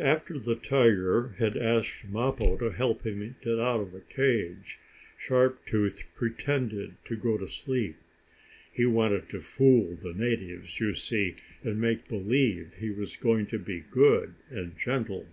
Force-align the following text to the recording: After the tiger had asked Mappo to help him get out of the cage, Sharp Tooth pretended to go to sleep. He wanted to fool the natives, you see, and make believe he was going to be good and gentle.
After 0.00 0.38
the 0.38 0.54
tiger 0.54 1.34
had 1.36 1.54
asked 1.54 2.06
Mappo 2.08 2.56
to 2.56 2.70
help 2.70 3.04
him 3.04 3.36
get 3.42 3.60
out 3.60 3.78
of 3.82 3.92
the 3.92 4.00
cage, 4.00 4.78
Sharp 5.18 5.66
Tooth 5.66 6.02
pretended 6.14 6.94
to 7.04 7.14
go 7.14 7.36
to 7.36 7.46
sleep. 7.46 7.96
He 8.72 8.86
wanted 8.86 9.28
to 9.28 9.40
fool 9.42 9.94
the 9.94 10.14
natives, 10.14 10.80
you 10.80 10.94
see, 10.94 11.36
and 11.62 11.78
make 11.78 12.08
believe 12.08 12.76
he 12.78 12.88
was 12.90 13.16
going 13.16 13.48
to 13.48 13.58
be 13.58 13.80
good 13.80 14.32
and 14.48 14.78
gentle. 14.78 15.28